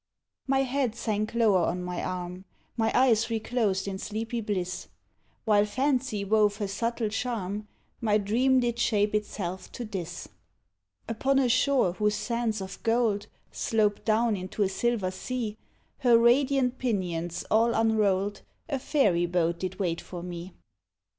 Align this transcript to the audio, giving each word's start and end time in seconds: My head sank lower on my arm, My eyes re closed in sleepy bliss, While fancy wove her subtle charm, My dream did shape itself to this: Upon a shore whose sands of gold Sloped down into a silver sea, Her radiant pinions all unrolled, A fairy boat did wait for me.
My 0.47 0.63
head 0.63 0.95
sank 0.95 1.35
lower 1.35 1.59
on 1.61 1.83
my 1.83 2.03
arm, 2.03 2.45
My 2.75 2.91
eyes 2.95 3.29
re 3.29 3.39
closed 3.39 3.87
in 3.87 3.99
sleepy 3.99 4.41
bliss, 4.41 4.87
While 5.45 5.67
fancy 5.67 6.25
wove 6.25 6.55
her 6.57 6.67
subtle 6.67 7.09
charm, 7.09 7.67
My 8.01 8.17
dream 8.17 8.59
did 8.61 8.79
shape 8.79 9.13
itself 9.13 9.71
to 9.73 9.85
this: 9.85 10.27
Upon 11.07 11.37
a 11.37 11.47
shore 11.47 11.93
whose 11.93 12.15
sands 12.15 12.61
of 12.61 12.81
gold 12.81 13.27
Sloped 13.51 14.03
down 14.03 14.35
into 14.35 14.63
a 14.63 14.69
silver 14.69 15.11
sea, 15.11 15.55
Her 15.99 16.17
radiant 16.17 16.79
pinions 16.79 17.45
all 17.51 17.75
unrolled, 17.75 18.41
A 18.69 18.79
fairy 18.79 19.27
boat 19.27 19.59
did 19.59 19.77
wait 19.77 20.01
for 20.01 20.23
me. 20.23 20.55